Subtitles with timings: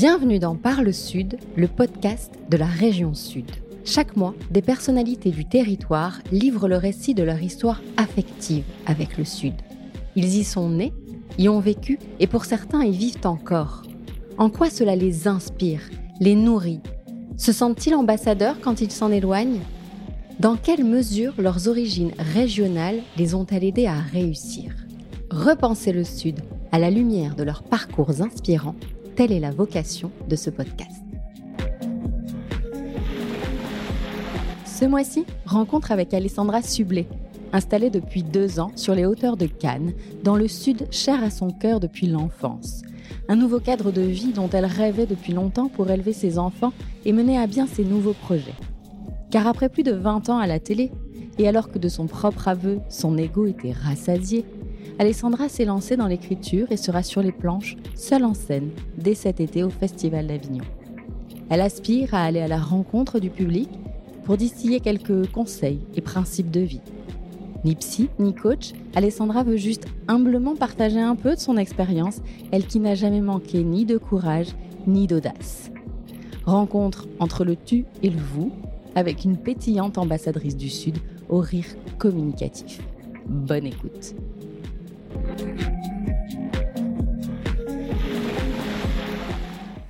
[0.00, 3.50] Bienvenue dans Parle Sud, le podcast de la région Sud.
[3.84, 9.24] Chaque mois, des personnalités du territoire livrent le récit de leur histoire affective avec le
[9.24, 9.54] Sud.
[10.14, 10.92] Ils y sont nés,
[11.36, 13.82] y ont vécu et pour certains y vivent encore.
[14.36, 15.80] En quoi cela les inspire,
[16.20, 16.78] les nourrit?
[17.36, 19.62] Se sentent-ils ambassadeurs quand ils s'en éloignent?
[20.38, 24.76] Dans quelle mesure leurs origines régionales les ont-elles aidés à réussir?
[25.32, 26.38] Repenser le Sud
[26.70, 28.76] à la lumière de leurs parcours inspirants
[29.18, 31.02] Telle est la vocation de ce podcast.
[34.64, 37.08] Ce mois-ci, rencontre avec Alessandra Sublet,
[37.52, 41.50] installée depuis deux ans sur les hauteurs de Cannes, dans le sud cher à son
[41.50, 42.82] cœur depuis l'enfance.
[43.28, 46.72] Un nouveau cadre de vie dont elle rêvait depuis longtemps pour élever ses enfants
[47.04, 48.54] et mener à bien ses nouveaux projets.
[49.32, 50.92] Car après plus de 20 ans à la télé,
[51.38, 54.44] et alors que de son propre aveu, son ego était rassasié,
[55.00, 59.38] Alessandra s'est lancée dans l'écriture et sera sur les planches, seule en scène, dès cet
[59.38, 60.64] été au Festival d'Avignon.
[61.50, 63.70] Elle aspire à aller à la rencontre du public
[64.24, 66.80] pour distiller quelques conseils et principes de vie.
[67.64, 72.66] Ni psy, ni coach, Alessandra veut juste humblement partager un peu de son expérience, elle
[72.66, 74.48] qui n'a jamais manqué ni de courage
[74.86, 75.70] ni d'audace.
[76.44, 78.50] Rencontre entre le tu et le vous,
[78.96, 81.66] avec une pétillante ambassadrice du Sud au rire
[81.98, 82.80] communicatif.
[83.28, 84.14] Bonne écoute.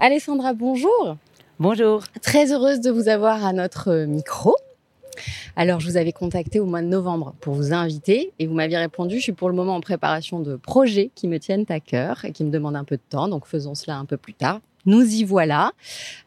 [0.01, 1.17] Alessandra, bonjour.
[1.59, 2.05] Bonjour.
[2.23, 4.55] Très heureuse de vous avoir à notre micro.
[5.57, 8.79] Alors, je vous avais contacté au mois de novembre pour vous inviter et vous m'aviez
[8.79, 12.25] répondu, je suis pour le moment en préparation de projets qui me tiennent à cœur
[12.25, 14.61] et qui me demandent un peu de temps, donc faisons cela un peu plus tard.
[14.87, 15.73] Nous y voilà.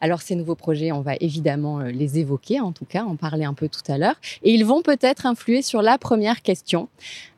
[0.00, 3.44] Alors ces nouveaux projets, on va évidemment euh, les évoquer, en tout cas, en parler
[3.44, 4.16] un peu tout à l'heure.
[4.42, 6.88] Et ils vont peut-être influer sur la première question.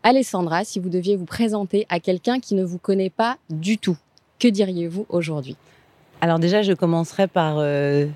[0.02, 3.96] Alessandra, si vous deviez vous présenter à quelqu'un qui ne vous connaît pas du tout,
[4.38, 5.56] que diriez-vous aujourd'hui?
[6.20, 8.06] Alors déjà, je commencerai par euh,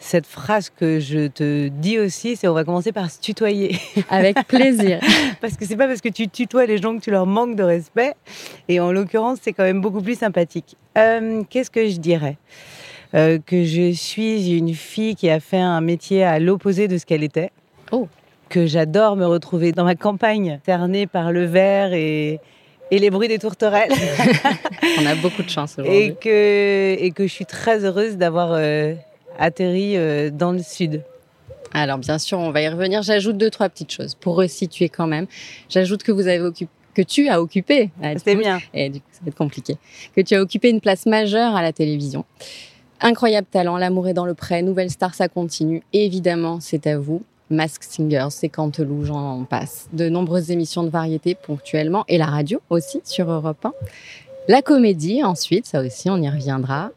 [0.00, 3.78] cette phrase que je te dis aussi, c'est on va commencer par se tutoyer.
[4.08, 4.98] Avec plaisir.
[5.40, 7.62] parce que c'est pas parce que tu tutoies les gens que tu leur manques de
[7.62, 8.14] respect.
[8.68, 10.76] Et en l'occurrence, c'est quand même beaucoup plus sympathique.
[10.96, 12.38] Euh, qu'est-ce que je dirais?
[13.14, 17.04] Euh, Que je suis une fille qui a fait un métier à l'opposé de ce
[17.04, 17.50] qu'elle était.
[17.92, 18.08] Oh.
[18.48, 22.40] Que j'adore me retrouver dans ma campagne, cernée par le verre et,
[22.90, 23.92] et les bruits des tourterelles.
[24.98, 26.02] On a beaucoup de chance aujourd'hui.
[26.02, 28.94] Et que, et que je suis très heureuse d'avoir euh,
[29.40, 31.02] atterri euh, dans le sud.
[31.72, 33.02] Alors bien sûr, on va y revenir.
[33.02, 35.26] J'ajoute deux trois petites choses pour resituer quand même.
[35.68, 37.90] J'ajoute que vous avez occupé que tu as occupé.
[38.02, 38.60] Ah, C'est bien.
[38.74, 39.76] Et du coup, ça va être compliqué.
[40.14, 42.24] Que tu as occupé une place majeure à la télévision.
[43.00, 45.82] Incroyable talent, l'amour est dans le prêt, nouvelle star, ça continue.
[45.92, 47.22] Et évidemment, c'est à vous.
[47.48, 49.88] Mask Singers, c'est Canteloup, j'en passe.
[49.92, 53.72] De nombreuses émissions de variété ponctuellement et la radio aussi sur Europe 1.
[54.48, 56.90] La comédie ensuite, ça aussi, on y reviendra.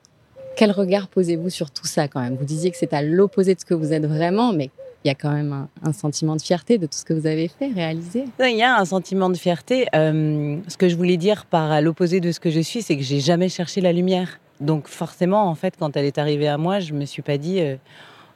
[0.56, 2.36] Quel regard posez-vous sur tout ça quand même?
[2.36, 4.70] Vous disiez que c'est à l'opposé de ce que vous êtes vraiment, mais
[5.04, 7.28] il y a quand même un, un, sentiment de fierté de tout ce que vous
[7.28, 8.26] avez fait, réalisé.
[8.40, 9.88] Il y a un sentiment de fierté.
[9.96, 12.96] Euh, ce que je voulais dire par à l'opposé de ce que je suis, c'est
[12.96, 14.40] que j'ai jamais cherché la lumière.
[14.62, 17.60] Donc forcément, en fait, quand elle est arrivée à moi, je me suis pas dit.
[17.60, 17.76] Euh,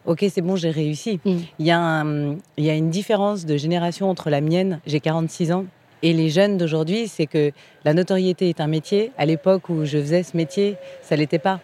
[0.07, 1.19] Ok, c'est bon, j'ai réussi.
[1.25, 1.31] Mm.
[1.59, 5.65] Il, y y a une différence de génération entre la mienne, j'ai 46 ans,
[6.01, 7.51] et les jeunes d'aujourd'hui, c'est que
[7.83, 9.11] la notoriété est un métier.
[9.17, 11.59] À l'époque où je faisais ce métier, ça l'était pas.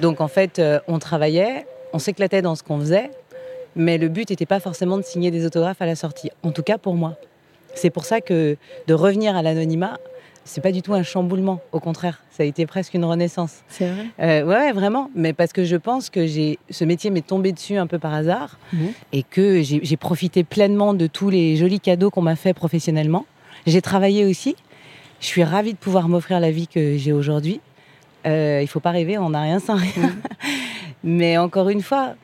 [0.00, 3.10] Donc en fait, euh, on travaillait, on s'éclatait dans ce qu'on faisait,
[3.76, 6.30] mais le but n'était pas forcément de signer des autographes à la sortie.
[6.42, 7.16] En tout cas pour moi.
[7.74, 8.56] C'est pour ça que
[8.86, 9.98] de revenir à l'anonymat,
[10.44, 11.60] c'est pas du tout un chamboulement.
[11.72, 13.60] Au contraire, ça a été presque une renaissance.
[13.68, 14.06] C'est vrai.
[14.20, 15.10] Euh, ouais, vraiment.
[15.14, 18.12] Mais parce que je pense que j'ai ce métier m'est tombé dessus un peu par
[18.12, 18.78] hasard mmh.
[19.12, 23.24] et que j'ai profité pleinement de tous les jolis cadeaux qu'on m'a fait professionnellement.
[23.66, 24.56] J'ai travaillé aussi.
[25.20, 27.60] Je suis ravie de pouvoir m'offrir la vie que j'ai aujourd'hui.
[28.26, 29.90] Euh, il faut pas rêver, on n'a rien sans rien.
[29.96, 30.12] Mmh.
[31.04, 32.14] Mais encore une fois,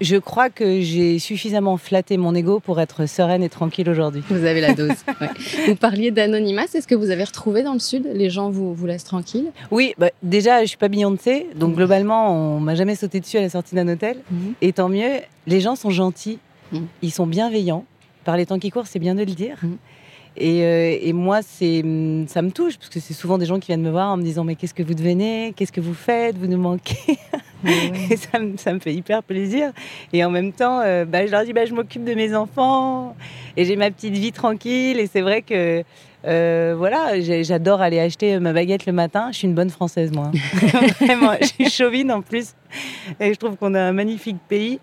[0.00, 4.22] je crois que j'ai suffisamment flatté mon ego pour être sereine et tranquille aujourd'hui.
[4.28, 4.90] Vous avez la dose.
[5.20, 5.28] ouais.
[5.66, 8.08] Vous parliez d'anonymat, c'est ce que vous avez retrouvé dans le Sud?
[8.12, 9.50] Les gens vous, vous laissent tranquille?
[9.70, 11.76] Oui, bah, déjà, je suis pas Beyoncé, donc mmh.
[11.76, 14.18] globalement, on m'a jamais sauté dessus à la sortie d'un hôtel.
[14.30, 14.36] Mmh.
[14.60, 16.38] Et tant mieux, les gens sont gentils,
[16.72, 16.78] mmh.
[17.02, 17.84] ils sont bienveillants.
[18.24, 19.56] Par les temps qui courent, c'est bien de le dire.
[20.40, 21.82] Et, euh, et, moi, c'est,
[22.28, 24.22] ça me touche, parce que c'est souvent des gens qui viennent me voir en me
[24.22, 25.52] disant Mais qu'est-ce que vous devenez?
[25.56, 26.38] Qu'est-ce que vous faites?
[26.38, 27.18] Vous nous manquez?
[28.10, 29.72] Et ça, ça, me fait hyper plaisir.
[30.12, 33.16] Et en même temps, euh, bah, je leur dis bah, Je m'occupe de mes enfants
[33.56, 35.00] et j'ai ma petite vie tranquille.
[35.00, 35.82] Et c'est vrai que.
[36.24, 39.28] Euh, voilà, j'adore aller acheter ma baguette le matin.
[39.30, 40.32] Je suis une bonne française, moi.
[41.00, 42.54] Vraiment, je suis chauvine en plus.
[43.20, 44.80] Et je trouve qu'on a un magnifique pays.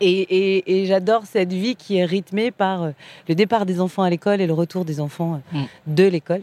[0.00, 2.90] Et, et, et j'adore cette vie qui est rythmée par euh,
[3.28, 5.94] le départ des enfants à l'école et le retour des enfants euh, mm.
[5.94, 6.42] de l'école.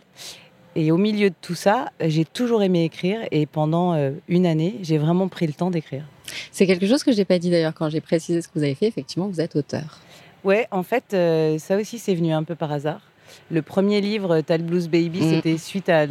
[0.76, 4.76] Et au milieu de tout ça, j'ai toujours aimé écrire et pendant euh, une année,
[4.82, 6.06] j'ai vraiment pris le temps d'écrire.
[6.52, 8.64] C'est quelque chose que je n'ai pas dit d'ailleurs quand j'ai précisé ce que vous
[8.64, 8.88] avez fait.
[8.88, 10.00] Effectivement, vous êtes auteur.
[10.46, 13.02] Ouais, en fait, euh, ça aussi, c'est venu un peu par hasard.
[13.50, 15.30] Le premier livre, Tal Blues Baby, mm.
[15.30, 16.06] c'était suite à,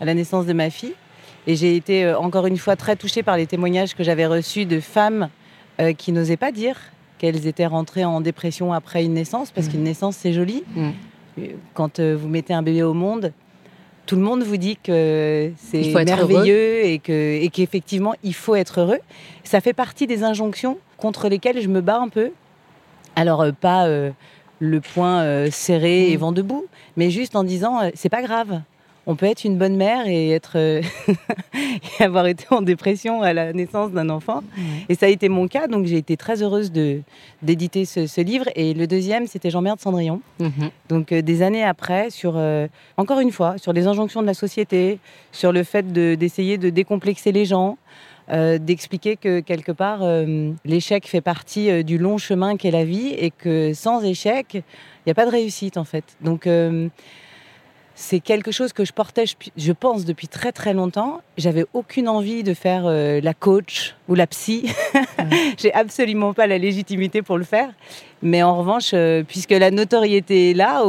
[0.00, 0.94] la naissance de ma fille.
[1.46, 4.78] Et j'ai été encore une fois très touchée par les témoignages que j'avais reçus de
[4.78, 5.28] femmes
[5.98, 6.76] qui n'osaient pas dire
[7.18, 9.70] qu'elles étaient rentrées en dépression après une naissance, parce mm.
[9.70, 10.64] qu'une naissance, c'est joli.
[10.74, 10.90] Mm.
[11.74, 13.32] Quand vous mettez un bébé au monde,
[14.06, 18.80] tout le monde vous dit que c'est merveilleux et que et qu'effectivement il faut être
[18.80, 18.98] heureux.
[19.44, 22.32] Ça fait partie des injonctions contre lesquelles je me bats un peu.
[23.16, 24.10] Alors euh, pas euh,
[24.58, 26.20] le point euh, serré et mmh.
[26.20, 26.66] vent debout,
[26.96, 28.60] mais juste en disant c'est pas grave
[29.06, 30.80] on peut être une bonne mère et être euh,
[32.00, 34.42] et avoir été en dépression à la naissance d'un enfant.
[34.88, 37.00] Et ça a été mon cas, donc j'ai été très heureuse de
[37.42, 38.46] d'éditer ce, livre.
[38.54, 40.20] Et le deuxième, c'était Jean-Merde Cendrillon.
[40.38, 40.70] Mhm.
[40.88, 44.34] Donc euh, des années après, sur euh, encore une fois, sur les injonctions de la
[44.34, 45.00] société,
[45.32, 47.78] sur le fait d'essayer de, décomplexer les gens.
[48.30, 50.00] d'expliquer que quelque part
[50.64, 55.10] l'échec fait partie du long chemin qu'est la vie et que sans échec il n'y
[55.10, 56.46] a pas de réussite en fait donc
[58.02, 59.26] c'est quelque chose que je portais,
[59.56, 61.20] je pense, depuis très très longtemps.
[61.38, 64.68] J'avais aucune envie de faire euh, la coach ou la psy.
[65.56, 67.70] J'ai absolument pas la légitimité pour le faire.
[68.20, 70.82] Mais en revanche, euh, puisque la notoriété est là,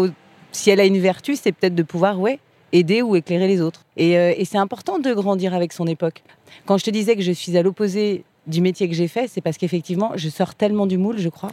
[0.51, 2.39] si elle a une vertu, c'est peut-être de pouvoir, ouais,
[2.71, 3.85] aider ou éclairer les autres.
[3.95, 6.23] Et, euh, et c'est important de grandir avec son époque.
[6.65, 9.41] Quand je te disais que je suis à l'opposé du métier que j'ai fait, c'est
[9.41, 11.51] parce qu'effectivement, je sors tellement du moule, je crois,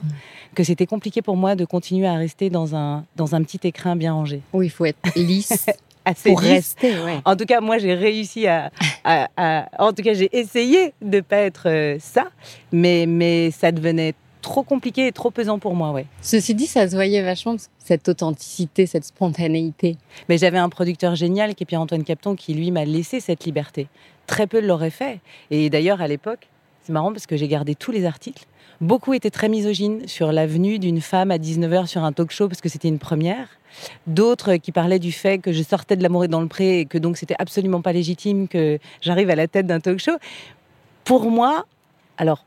[0.55, 3.97] que c'était compliqué pour moi de continuer à rester dans un, dans un petit écrin
[3.97, 4.43] bien rangé.
[4.53, 5.67] Oui, il faut être lisse.
[6.05, 6.95] Assez pour rester,
[7.27, 8.71] En tout cas, moi, j'ai réussi à,
[9.79, 12.29] En tout cas, j'ai essayé de ne pas être euh, ça,
[12.73, 16.07] mais, mais ça devenait trop compliqué et trop pesant pour moi, ouais.
[16.23, 19.97] Ceci dit, ça se voyait vachement, cette authenticité, cette spontanéité.
[20.29, 23.87] Mais j'avais un producteur génial qui est Pierre-Antoine Capton qui, lui, m'a laissé cette liberté.
[24.27, 25.21] Très peu l'auraient fait.
[25.51, 26.49] Et d'ailleurs, à l'époque,
[26.91, 28.47] c'est marrant parce que j'ai gardé tous les articles.
[28.81, 32.49] Beaucoup étaient très misogynes sur la venue d'une femme à 19h sur un talk show
[32.49, 33.47] parce que c'était une première.
[34.09, 36.87] D'autres qui parlaient du fait que je sortais de l'amour et dans le pré et
[36.87, 40.17] que donc c'était absolument pas légitime que j'arrive à la tête d'un talk show.
[41.05, 41.65] Pour moi,
[42.19, 42.45] alors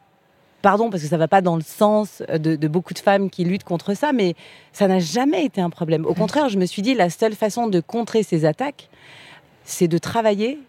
[0.62, 3.46] pardon parce que ça va pas dans le sens de, de, beaucoup de femmes qui
[3.46, 4.36] luttent contre ça, mais
[4.74, 6.06] ça n'a jamais été un problème.
[6.06, 8.90] Au contraire, je me suis dit la seule façon de contrer ces attaques,
[9.64, 10.60] c'est de travailler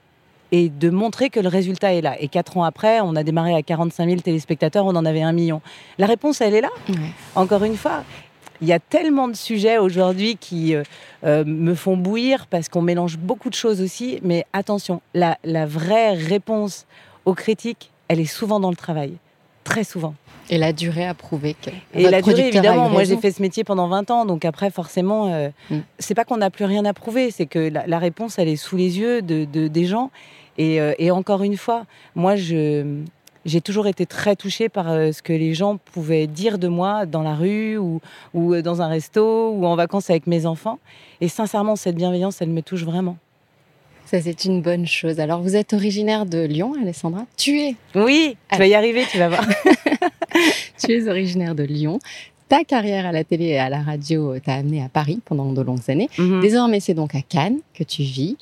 [0.54, 2.14] et de montrer que le résultat est là.
[2.20, 5.32] Et quatre ans après, on a démarré à 45 000 téléspectateurs, on en avait un
[5.32, 5.60] million.
[5.98, 6.70] La réponse, elle est là.
[7.34, 8.04] Encore une fois,
[8.60, 10.84] il y a tellement de sujets aujourd'hui qui euh,
[11.24, 14.20] euh, me font bouillir parce qu'on mélange beaucoup de choses aussi.
[14.22, 16.86] Mais attention, la, la vraie réponse
[17.24, 19.14] aux critiques, elle est souvent dans le travail.
[19.64, 20.14] Très souvent.
[20.50, 21.70] Et la durée a prouvé que.
[21.94, 25.32] Et la durée, évidemment, moi j'ai fait ce métier pendant 20 ans, donc après, forcément,
[25.32, 25.78] euh, mm.
[25.98, 28.76] c'est pas qu'on n'a plus rien à prouver, c'est que la, réponse, elle est sous
[28.76, 30.10] les yeux de, des gens.
[30.58, 35.32] Euh, et, encore une fois, moi, j'ai toujours été très touchée par euh, ce que
[35.32, 38.00] les gens pouvaient dire de moi dans la rue ou,
[38.32, 40.78] ou, euh, dans un resto ou en vacances avec mes enfants.
[41.20, 43.16] Et sincèrement, cette bienveillance, elle me touche vraiment.
[44.06, 45.18] Ça, c'est une bonne chose.
[45.18, 49.18] Alors, vous êtes originaire de Lyon, Alessandra Tu es Oui, tu vas y arriver, tu
[49.18, 49.46] vas voir.
[50.78, 51.98] tu es originaire de Lyon.
[52.48, 55.62] Ta carrière à la télé et à la radio t'a amené à Paris pendant de
[55.62, 56.10] longues années.
[56.18, 56.42] Mhm.
[56.42, 58.36] Désormais, c'est donc à Cannes que tu vis.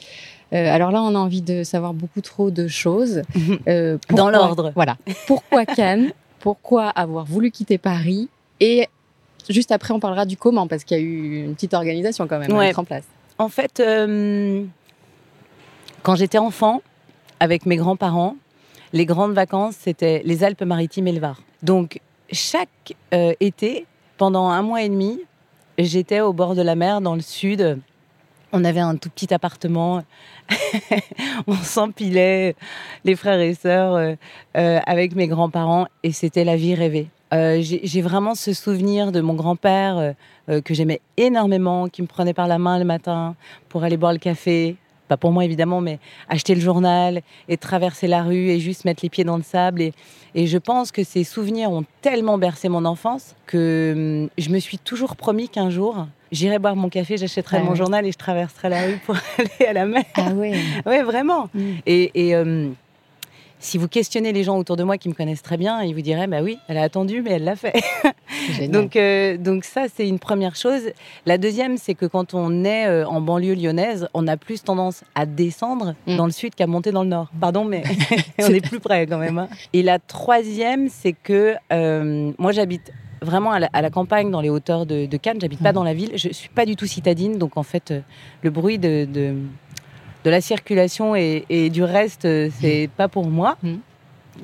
[0.52, 3.23] Euh, alors là, on a envie de savoir beaucoup trop de choses.
[3.68, 4.73] Euh, Dans l'ordre.
[4.75, 4.97] Voilà.
[5.26, 6.12] Pourquoi Cannes?
[6.40, 8.28] Pourquoi avoir voulu quitter Paris?
[8.61, 8.88] Et
[9.49, 12.38] juste après, on parlera du comment, parce qu'il y a eu une petite organisation quand
[12.38, 13.04] même à mettre en place.
[13.38, 14.64] En fait, euh,
[16.02, 16.82] quand j'étais enfant,
[17.40, 18.37] avec mes grands-parents,
[18.92, 21.40] les grandes vacances, c'était les Alpes-Maritimes et le Var.
[21.62, 22.94] Donc, chaque
[23.40, 25.21] été, pendant un mois et demi,
[25.78, 27.78] j'étais au bord de la mer, dans le sud,
[28.52, 30.02] on avait un tout petit appartement,
[31.47, 32.54] on s'empilait,
[33.04, 34.14] les frères et sœurs, euh,
[34.56, 37.09] euh, avec mes grands-parents, et c'était la vie rêvée.
[37.32, 40.14] Euh, j'ai vraiment ce souvenir de mon grand-père
[40.49, 43.37] que j'aimais énormément, qui me prenait par la main le matin
[43.71, 44.76] pour aller boire le café.
[45.09, 49.00] Pas pour moi évidemment, mais acheter le journal et traverser la rue et juste mettre
[49.02, 49.80] les pieds dans le sable.
[49.80, 49.94] Et,
[50.35, 54.59] et je pense que ces souvenirs ont tellement bercé mon enfance que hum, je me
[54.59, 58.69] suis toujours promis qu'un jour, j'irai boire mon café, j'achèterai mon journal et je traverserai
[58.71, 60.05] la rue pour aller à la mer.
[60.15, 60.55] Ah oui
[60.87, 61.49] Oui, vraiment.
[61.55, 61.61] Mm.
[61.87, 62.71] Et, euh,
[63.61, 66.01] si vous questionnez les gens autour de moi qui me connaissent très bien, ils vous
[66.01, 67.81] diraient bah oui, elle a attendu, mais elle l'a fait.
[68.69, 70.91] donc, euh, donc ça, c'est une première chose.
[71.27, 75.05] La deuxième, c'est que quand on est euh, en banlieue lyonnaise, on a plus tendance
[75.15, 76.17] à descendre mm.
[76.17, 77.31] dans le sud qu'à monter dans le nord.
[77.41, 77.85] Pardon, mais
[78.41, 79.39] on est plus près quand même.
[79.39, 79.49] Hein.
[79.73, 81.55] Et la troisième, c'est que
[82.41, 85.38] moi, j'habite vraiment à la, campagne, dans les hauteurs de, Cannes.
[85.41, 85.75] J'habite pas mmh.
[85.75, 86.12] dans la ville.
[86.17, 88.00] Je suis pas du tout citadine, donc en fait, euh,
[88.43, 89.07] le bruit de,
[90.25, 93.57] de la circulation et, du reste, euh, c'est pas pour moi.
[93.62, 93.75] Mm.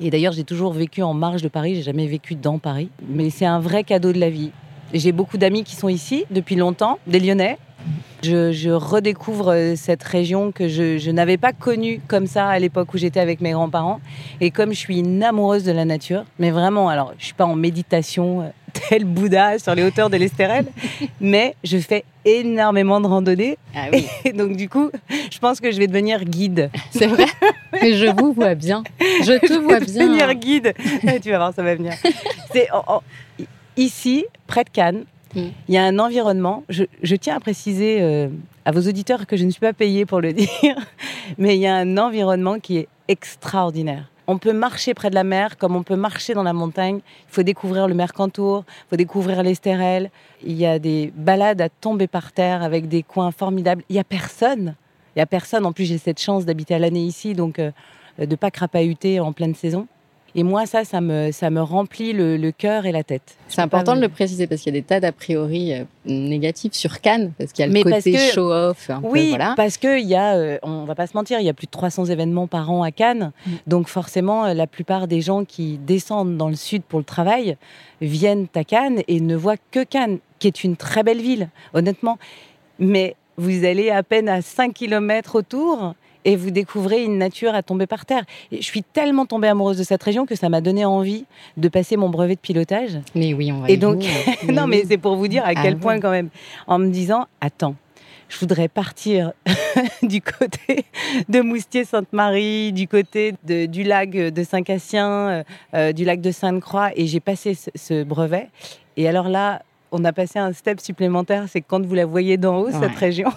[0.01, 2.89] Et d'ailleurs, j'ai toujours vécu en marge de Paris, j'ai jamais vécu dans Paris.
[3.07, 4.51] Mais c'est un vrai cadeau de la vie.
[4.93, 7.57] J'ai beaucoup d'amis qui sont ici depuis longtemps, des Lyonnais.
[8.21, 12.97] Je, redécouvre euh, cette région que je, n'avais pas connue comme ça à l'époque où
[12.97, 14.01] j'étais avec mes grands-parents.
[14.41, 17.45] Et comme je suis une amoureuse de la nature, mais vraiment, alors je suis pas
[17.45, 18.49] en méditation euh,
[18.89, 20.65] tel Bouddha sur les hauteurs de l'Estérel,
[21.21, 23.57] mais je fais énormément de randonnées.
[23.73, 24.05] Ah oui.
[24.25, 24.91] Et donc du coup,
[25.31, 26.69] je pense que je vais devenir guide.
[26.91, 27.25] C'est vrai
[27.81, 28.83] Mais je vous vois bien.
[28.99, 30.07] Je te vois bien.
[30.07, 30.73] Devenir guide.
[31.21, 31.93] tu vas voir, ça va venir.
[32.51, 32.67] C'est
[33.77, 35.05] ici, près de Cannes,
[35.35, 36.63] il y a un environnement.
[36.69, 38.29] Je, tiens à préciser euh,
[38.65, 40.75] à vos auditeurs que je ne suis pas payée pour le dire,
[41.37, 44.09] mais il y a un environnement qui est extraordinaire.
[44.27, 46.99] On peut marcher près de la mer comme on peut marcher dans la montagne.
[47.29, 50.11] Il faut découvrir le Mercantour, il faut découvrir l'Estérel.
[50.43, 53.83] Il y a des balades à tomber par terre avec des coins formidables.
[53.89, 54.75] Il n'y a personne.
[55.15, 55.65] Il n'y a personne.
[55.65, 57.71] En plus, j'ai cette chance d'habiter à l'année ici, donc euh,
[58.19, 59.87] de ne pas crapahuter en pleine saison.
[60.35, 63.37] Et moi, ça, ça me, ça me remplit le, cœur et la tête.
[63.47, 66.73] C'est important de le préciser parce qu'il y a des tas d'a priori euh, négatifs
[66.73, 68.89] sur Cannes, parce qu'il y a le côté show-off.
[69.03, 71.67] Oui, parce qu'il y a, euh, on va pas se mentir, il y a plus
[71.67, 73.31] de 300 événements par an à Cannes.
[73.45, 73.51] Mm.
[73.67, 77.57] Donc forcément, euh, la plupart des gens qui descendent dans le sud pour le travail
[78.01, 82.17] viennent à Cannes et ne voient que Cannes, qui est une très belle ville, honnêtement.
[82.79, 85.95] Mais vous allez à peine à 5 km autour
[86.25, 88.23] et vous découvrez une nature à tomber par terre.
[88.51, 91.25] Et je suis tellement tombée amoureuse de cette région que ça m'a donné envie
[91.57, 92.99] de passer mon brevet de pilotage.
[93.15, 93.69] Mais oui, on va.
[93.69, 94.03] Et donc,
[94.49, 96.29] non, mais c'est pour vous dire à ah quel point quand même,
[96.67, 97.75] en me disant, attends,
[98.29, 99.33] je voudrais partir
[100.03, 100.85] du côté
[101.27, 107.07] de Moustier-Sainte-Marie, du côté du lac de Saint-Cassien, euh, euh, du lac de Sainte-Croix, et
[107.07, 108.49] j'ai passé ce, brevet.
[108.97, 112.59] Et alors là, on a passé un step supplémentaire, c'est quand vous la voyez d'en
[112.59, 113.29] haut, cette région,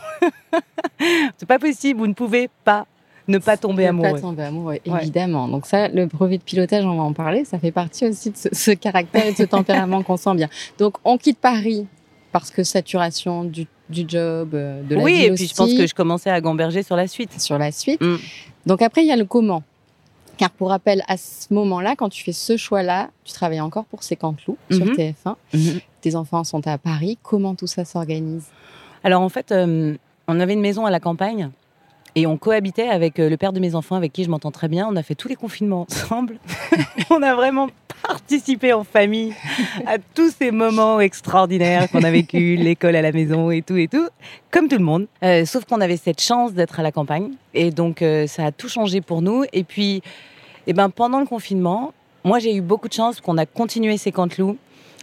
[1.37, 2.87] c'est pas possible, vous ne pouvez pas
[3.29, 4.09] ne pas tomber amoureux.
[4.09, 5.49] Ne pas tomber amoureux, évidemment.
[5.49, 8.37] Donc ça, le brevet de pilotage, on va en parler, ça fait partie aussi de
[8.37, 10.49] ce, caractère et de ce tempérament qu'on sent bien.
[10.79, 11.87] Donc on quitte Paris
[12.33, 15.87] parce que saturation du, job, euh, de la oui, Oui, et puis je pense que
[15.87, 17.41] je commençais à gamberger sur la suite.
[17.41, 18.01] Sur la suite.
[18.01, 18.17] Mm.
[18.67, 19.63] Donc après, il y a le comment.
[20.37, 24.03] Car pour rappel, à ce moment-là, quand tu fais ce choix-là, tu travailles encore pour
[24.03, 24.95] Sécantelou sur mhm.
[24.95, 25.37] TF1.
[25.55, 25.81] Mhm.
[26.01, 27.19] Tes enfants sont à Paris.
[27.23, 28.47] Comment tout ça s'organise?
[29.05, 29.97] Alors en fait, euh,
[30.29, 31.51] on avait une maison à la campagne
[32.15, 34.69] et on cohabitait avec euh, le père de mes enfants, avec qui je m'entends très
[34.69, 34.87] bien.
[34.89, 36.39] On a fait tous les confinements ensemble.
[37.11, 37.69] on a vraiment
[38.07, 39.35] participé en famille
[39.87, 43.89] à tous ces moments extraordinaires qu'on a vécu, l'école à la maison et tout et
[43.89, 44.09] tout,
[44.51, 45.07] comme tout le monde.
[45.23, 48.53] Euh, sauf qu'on avait cette chance d'être à la campagne et donc euh, ça a
[48.53, 49.45] tout changé pour nous.
[49.53, 50.03] Et puis,
[50.67, 51.93] eh ben, pendant le confinement,
[52.25, 54.59] moi j'ai eu beaucoup de chance qu'on a continué ces Canteloups,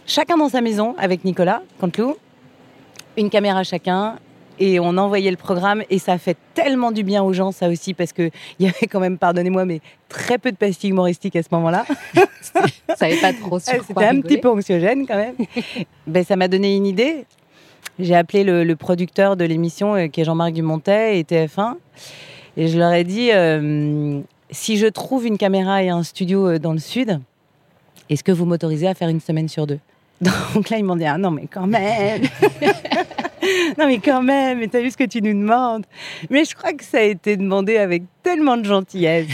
[0.06, 2.16] chacun dans sa maison avec Nicolas Canteloup,
[3.16, 4.16] une caméra chacun,
[4.60, 7.94] et on envoyait le programme et ça fait tellement du bien aux gens ça aussi
[7.94, 11.42] parce que il y avait quand même pardonnez-moi mais très peu de pastilles humoristiques à
[11.42, 11.84] ce moment-là.
[12.42, 12.62] ça
[12.96, 15.34] savait pas trop sur C'était un petit peu anxiogène quand même.
[16.06, 17.24] ben ça m'a donné une idée.
[17.98, 21.74] J'ai appelé le, producteur de l'émission euh, qui est Jean-Marc Dumontet et TF1
[22.56, 26.58] et je leur ai dit euh, si je trouve une caméra et un studio euh,
[26.58, 27.20] dans le sud,
[28.10, 29.78] est-ce que vous m'autorisez à faire une semaine sur deux?
[30.54, 32.22] Donc là, ils m'ont dit Ah non, mais quand même
[33.78, 35.84] Non, mais quand même, t'as vu ce que tu nous demandes
[36.28, 39.28] Mais je crois que ça a été demandé avec tellement de gentillesse.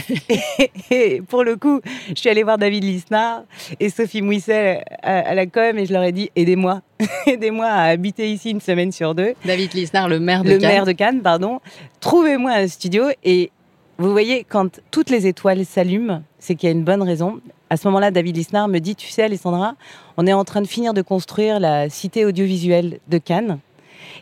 [0.91, 3.43] et, pour le coup, je suis allée voir David Lisnard
[3.79, 6.81] et Sophie Mouisset à, la com et je leur ai dit Aidez-moi,
[7.25, 9.33] aidez-moi à habiter ici une semaine sur deux.
[9.45, 10.69] David Lisnard, le maire de le Cannes.
[10.69, 11.59] Le maire de Cannes, pardon.
[11.99, 13.51] Trouvez-moi un studio et
[13.97, 17.39] vous voyez, quand toutes les étoiles s'allument, c'est qu'il y a une bonne raison.
[17.69, 19.73] À ce moment-là, David Lisnard me dit, tu sais, Alessandra,
[20.17, 23.59] on est en train de finir de construire la cité audiovisuelle de Cannes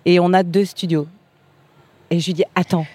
[0.05, 1.07] et on a deux studios.
[2.09, 2.85] Et je lui dis, attends,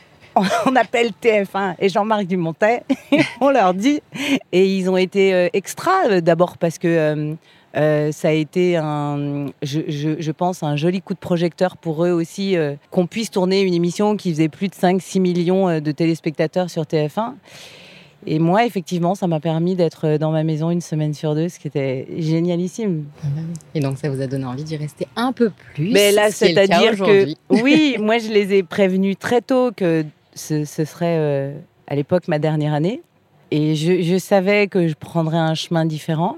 [0.66, 2.82] on appelle TF1 et Jean-Marc Dumontet,
[3.40, 4.00] on leur dit,
[4.52, 7.36] et ils ont été euh, extra, euh, d'abord parce que
[7.76, 12.56] euh, ça a été, un, je, pense, un joli coup de projecteur pour eux aussi,
[12.90, 17.34] qu'on puisse tourner une émission qui faisait plus de 5-6 millions de téléspectateurs sur TF1.
[18.26, 21.58] Et moi, effectivement, ça m'a permis d'être dans ma maison une semaine sur deux, ce
[21.58, 23.04] qui était génialissime.
[23.74, 25.90] Et donc, ça vous a donné envie d'y rester un peu plus.
[25.90, 27.28] Mais là, c'est-à-dire que,
[27.62, 31.54] oui, moi, je les ai prévenus très tôt que ce, serait
[31.86, 33.02] à l'époque ma dernière année.
[33.50, 36.36] Et je, je savais que je prendrais un chemin différent.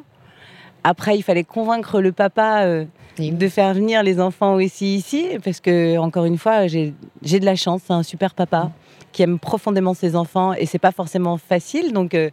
[0.84, 2.84] Après, il fallait convaincre le papa euh,
[3.18, 7.56] de faire venir les enfants aussi ici, parce que, encore une fois, j'ai de la
[7.56, 8.70] chance, c'est un super papa
[9.12, 11.92] qui aime profondément ses enfants et c'est pas forcément facile.
[11.92, 12.30] Donc, euh,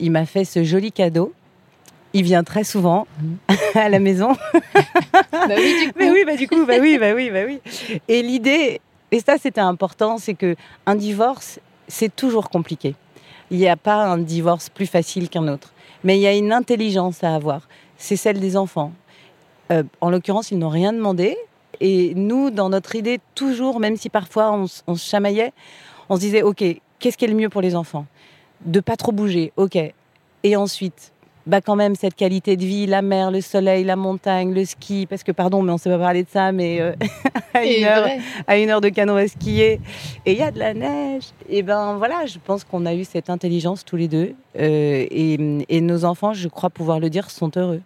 [0.00, 1.32] il m'a fait ce joli cadeau.
[2.12, 3.06] Il vient très souvent
[3.74, 4.32] à la maison.
[4.52, 5.98] bah oui, du coup.
[5.98, 7.60] Mais oui, bah du coup, bah oui, bah oui, bah oui.
[8.08, 8.80] Et l'idée,
[9.10, 10.56] Et ça, c'était important, c'est que
[10.86, 12.94] un divorce, c'est toujours compliqué.
[13.50, 15.72] Il n'y a pas un divorce plus facile qu'un autre.
[16.04, 17.68] Mais il y a une intelligence à avoir.
[17.96, 18.92] C'est celle des enfants.
[19.72, 21.36] Euh, en l'occurrence, ils n'ont rien demandé.
[21.80, 25.52] Et nous, dans notre idée, toujours, même si parfois on, on se chamaillait,
[26.08, 26.64] on se disait, OK,
[26.98, 28.06] qu'est-ce qui est le mieux pour les enfants?
[28.64, 29.78] De pas trop bouger, OK.
[30.42, 31.12] Et ensuite,
[31.46, 35.06] bah quand même cette qualité de vie, la mer, le soleil, la montagne, le ski,
[35.06, 36.94] parce que pardon, mais on ne sait pas parler de ça, mais euh,
[37.54, 38.08] à, une heure,
[38.46, 39.80] à une heure de canot à skier,
[40.24, 41.24] et il y a de la neige.
[41.48, 45.64] Et ben voilà, je pense qu'on a eu cette intelligence tous les deux, euh, et,
[45.68, 47.82] et, nos enfants, je crois pouvoir le dire, sont heureux.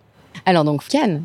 [0.46, 1.22] Alors donc Cannes,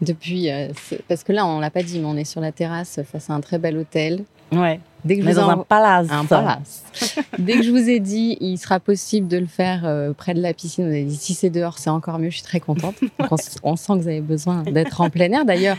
[0.00, 0.68] depuis, euh,
[1.08, 3.34] parce que là on l'a pas dit, mais on est sur la terrasse face à
[3.34, 4.24] un très bel hôtel.
[4.52, 4.80] Ouais.
[5.04, 6.08] Dès que je vous dans un palace.
[6.10, 6.84] Un palace.
[7.38, 10.40] Dès que je vous ai dit, il sera possible de le faire euh, près de
[10.40, 12.30] la piscine, vous avez dit si c'est dehors, c'est encore mieux.
[12.30, 12.96] Je suis très contente.
[13.62, 15.44] on, sent que vous avez besoin d'être en plein air.
[15.44, 15.76] D'ailleurs,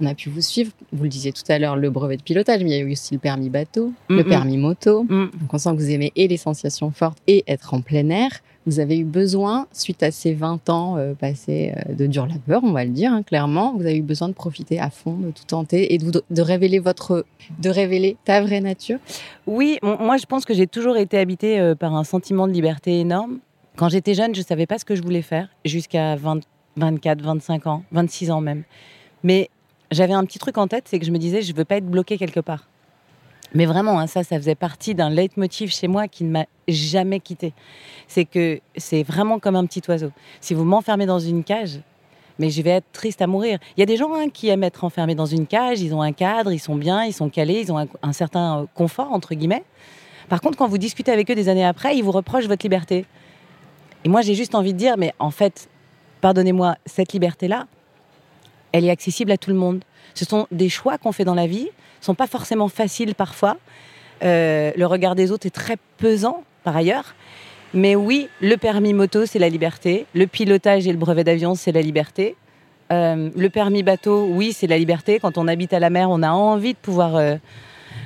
[0.00, 0.72] on a pu vous suivre.
[0.92, 2.92] Vous le disiez tout à l'heure, le brevet de pilotage, mais il y a eu
[2.92, 5.04] aussi le permis bateau, le permis moto.
[5.04, 5.30] Mm.
[5.40, 8.30] Donc on sent que vous aimez et les sensations fortes et être en plein air
[8.66, 12.62] vous avez eu besoin, suite à ces 20 ans euh, passés euh, de dur labeur,
[12.62, 15.30] on va le dire hein, clairement, vous avez eu besoin de profiter à fond, de
[15.30, 17.24] tout tenter et de, révéler votre,
[17.58, 18.98] de révéler ta vraie nature.
[19.46, 23.00] Oui, moi je pense que j'ai toujours été habitée euh, par un sentiment de liberté
[23.00, 23.38] énorme.
[23.76, 27.82] Quand j'étais jeune, je savais pas ce que je voulais faire jusqu'à 24, 25 ans,
[27.92, 28.64] 26 ans même.
[29.22, 29.48] Mais
[29.90, 31.76] j'avais un petit truc en tête, c'est que je me disais, je ne veux pas
[31.76, 32.68] être bloquée quelque part.
[33.54, 37.20] Mais vraiment, hein, ça, ça faisait partie d'un leitmotiv chez moi qui ne m'a jamais
[37.20, 37.52] quitté.
[38.06, 40.12] C'est que c'est vraiment comme un petit oiseau.
[40.40, 41.80] Si vous m'enfermez dans une cage,
[42.38, 43.58] mais je vais être triste à mourir.
[43.76, 46.00] Il y a des gens hein, qui aiment être enfermés dans une cage, ils ont
[46.00, 49.34] un cadre, ils sont bien, ils sont calés, ils ont un, certain euh, confort, entre
[49.34, 49.62] guillemets.
[50.30, 53.04] Par contre, quand vous discutez avec eux des années après, ils vous reprochent votre liberté.
[54.04, 55.68] Et moi, j'ai juste envie de dire, mais en fait,
[56.22, 57.66] pardonnez-moi, cette liberté-là,
[58.72, 59.84] elle est accessible à tout le monde.
[60.14, 61.68] Ce sont des choix qu'on fait dans la vie,
[62.00, 63.56] sont pas forcément faciles parfois.
[64.22, 67.14] Euh, le regard des autres est très pesant par ailleurs.
[67.72, 70.06] Mais oui, le permis moto, c'est la liberté.
[70.14, 72.36] Le pilotage et le brevet d'avion, c'est la liberté.
[72.92, 75.20] Euh, le permis bateau, oui, c'est la liberté.
[75.20, 77.36] Quand on habite à la mer, on a envie de pouvoir euh,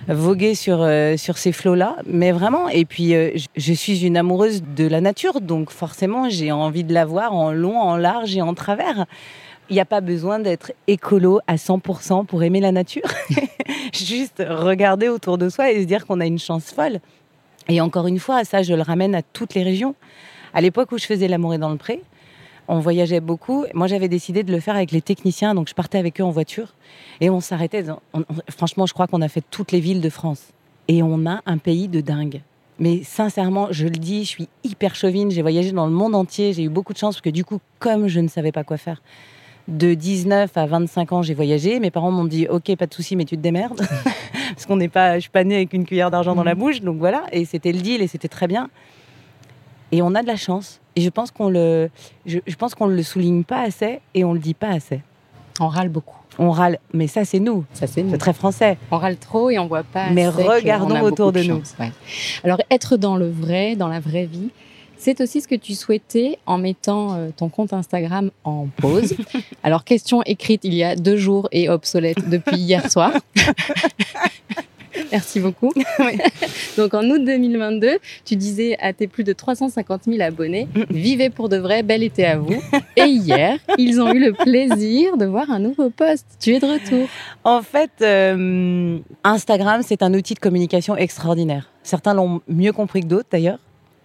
[0.06, 1.96] voguer sur, sur ces flots-là.
[2.06, 3.14] Mais vraiment, et puis
[3.56, 7.50] je suis une amoureuse de la nature, donc forcément, j'ai envie de la voir en
[7.50, 9.06] long, en large et en travers.
[9.70, 13.08] Il n'y a pas besoin d'être écolo à 100% pour aimer la nature.
[13.94, 17.00] Juste regarder autour de soi et se dire qu'on a une chance folle.
[17.68, 19.94] Et encore une fois, ça, je le ramène à toutes les régions.
[20.52, 22.02] À l'époque où je faisais l'amour et dans le pré,
[22.68, 23.64] on voyageait beaucoup.
[23.72, 26.30] Moi, j'avais décidé de le faire avec les techniciens, donc je partais avec eux en
[26.30, 26.74] voiture
[27.20, 27.84] et on s'arrêtait.
[28.48, 30.52] franchement, je crois qu'on a fait toutes les villes de France
[30.88, 32.42] et on a un pays de dingue.
[32.78, 35.30] Mais sincèrement, je le dis, je suis hyper chauvine.
[35.30, 36.52] J'ai voyagé dans le monde entier.
[36.52, 38.76] J'ai eu beaucoup de chance parce que du coup, comme je ne savais pas quoi
[38.76, 39.00] faire,
[39.68, 41.80] de 19 à 25 ans, j'ai voyagé.
[41.80, 43.80] Mes parents m'ont dit Ok, pas de souci, mais tu te démerdes.
[44.54, 46.58] Parce qu'on n'est pas, je suis pas née avec une cuillère d'argent dans la mm.
[46.58, 46.80] bouche.
[46.80, 47.24] Donc voilà.
[47.32, 48.68] Et c'était le deal et c'était très bien.
[49.92, 50.80] Et on a de la chance.
[50.96, 51.90] Et je pense qu'on le,
[52.26, 55.00] je, pense qu'on le souligne pas assez et on le dit pas assez.
[55.60, 56.18] On râle beaucoup.
[56.38, 57.64] On râle, mais ça c'est nous.
[57.72, 58.76] Ça c'est très français.
[58.90, 60.10] On râle trop et on voit pas.
[60.10, 61.62] Mais regardons autour de, nous.
[62.42, 64.50] Alors être dans le vrai, dans la vraie vie,
[65.04, 69.14] c'est aussi ce que tu souhaitais en mettant euh, ton compte Instagram en pause.
[69.62, 73.12] Alors, question écrite il y a deux jours et obsolète depuis hier soir.
[75.12, 75.72] Merci beaucoup.
[76.78, 81.50] Donc en août 2022, tu disais à tes plus de 350 000 abonnés, vivez pour
[81.50, 82.62] de vrai, bel été à vous.
[82.96, 86.24] Et hier, ils ont eu le plaisir de voir un nouveau post.
[86.40, 87.08] Tu es de retour.
[87.44, 91.70] En fait, euh, Instagram, c'est un outil de communication extraordinaire.
[91.82, 93.58] Certains l'ont mieux compris que d'autres d'ailleurs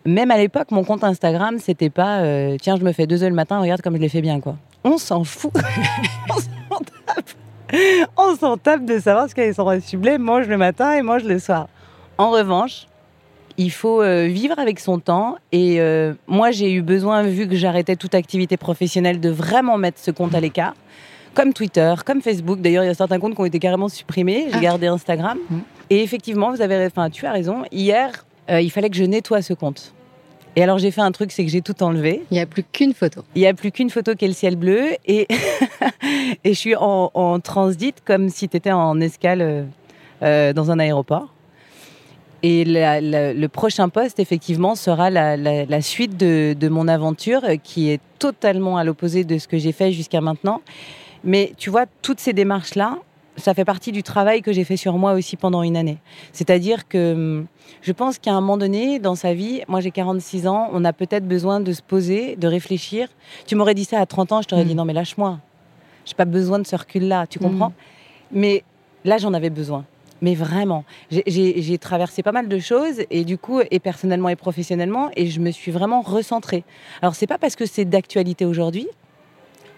[0.09, 3.29] même à l'époque, mon compte Instagram, c'était pas euh, tiens, je me fais deux œufs
[3.29, 4.55] le matin, regarde comme je les fais bien, quoi.
[4.83, 5.51] On s'en fout.
[6.29, 7.29] on s'en tape.
[8.17, 11.67] On s'en tape de savoir ce qu'Alessandra Sublet mange le matin et mange le soir.
[12.17, 12.87] En revanche,
[13.57, 15.35] il faut euh, vivre avec son temps.
[15.51, 19.99] Et euh, moi, j'ai eu besoin, vu que j'arrêtais toute activité professionnelle, de vraiment mettre
[19.99, 20.75] ce compte à l'écart.
[21.35, 22.59] Comme Twitter, comme Facebook.
[22.61, 24.47] D'ailleurs, il y a certains comptes qui ont été carrément supprimés.
[24.49, 24.61] J'ai ah.
[24.61, 25.37] gardé Instagram.
[25.49, 25.57] Mm.
[25.89, 27.63] Et effectivement, vous avez, enfin, tu as raison.
[27.71, 29.93] Hier, euh, il fallait que je nettoie ce compte.
[30.55, 32.23] Et alors j'ai fait un truc, c'est que j'ai tout enlevé.
[32.31, 33.23] Il n'y a plus qu'une photo.
[33.35, 34.95] Il n'y a plus qu'une photo qui est le ciel bleu.
[35.05, 35.27] Et,
[36.43, 39.63] et je suis en, transit comme si tu étais en escale euh,
[40.23, 41.33] euh, dans un aéroport.
[42.41, 48.77] Et le prochain poste, effectivement, sera la, suite de, de, mon aventure qui est totalement
[48.77, 50.61] à l'opposé de ce que j'ai fait jusqu'à maintenant.
[51.25, 52.97] Mais tu vois, toutes ces démarches-là,
[53.39, 55.97] ça fait partie du travail que j'ai fait sur moi aussi pendant une année.
[56.33, 57.47] C'est-à-dire que hum,
[57.81, 60.93] je pense qu'à un moment donné dans sa vie, moi j'ai 46 ans, on a
[60.93, 63.07] peut-être besoin de se poser, de réfléchir.
[63.45, 64.77] Tu m'aurais dit ça à 30 ans, je t'aurais dit mm.
[64.77, 65.39] non mais lâche-moi.
[66.05, 67.69] J'ai pas besoin de ce recul-là, tu comprends?
[67.69, 67.73] Mm.
[68.39, 68.63] Mais
[69.05, 69.85] là j'en avais besoin.
[70.21, 75.09] Mais vraiment, j'ai traversé pas mal de choses et du coup, et personnellement et professionnellement,
[75.15, 76.65] et je me suis vraiment recentrée.
[77.01, 78.87] Alors c'est pas parce que c'est d'actualité aujourd'hui,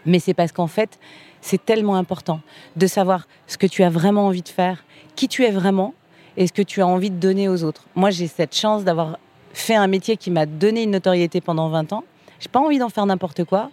[0.05, 0.99] mais c'est parce qu'en fait,
[1.41, 2.39] c'est tellement important
[2.75, 4.83] de savoir ce que tu as vraiment envie de faire,
[5.15, 5.93] qui tu es vraiment
[6.37, 7.85] et ce que tu as envie de donner aux autres.
[7.95, 9.17] Moi, j'ai cette chance d'avoir
[9.53, 12.03] fait un métier qui m'a donné une notoriété pendant 20 ans.
[12.39, 13.69] J'ai pas envie d'en faire n'importe quoi.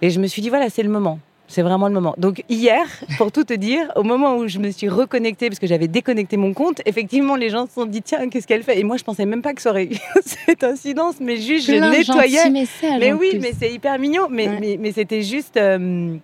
[0.00, 1.18] Et je me suis dit, voilà, c'est le moment.
[1.46, 2.14] C'est vraiment le moment.
[2.16, 2.86] Donc hier,
[3.18, 6.36] pour tout te dire, au moment où je me suis reconnectée, parce que j'avais déconnecté
[6.36, 8.80] mon compte, effectivement, les gens se sont dit, tiens, qu'est-ce qu'elle fait?
[8.80, 11.74] Et moi, je pensais même pas que ça aurait eu cette incidence, mais juste, je
[11.74, 12.50] nettoyais.
[12.98, 14.28] mais oui, mais c'est hyper mignon.
[14.30, 15.56] Mais, mais, c'était juste...
[15.56, 16.16] Euh,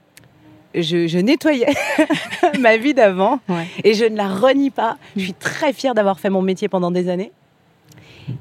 [0.74, 1.74] je, nettoyais
[2.60, 3.40] ma vie d'avant
[3.84, 4.96] et je ne la renie pas.
[5.16, 7.32] Je suis très fière d'avoir fait mon métier pendant des années.